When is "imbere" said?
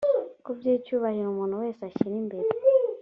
2.21-2.49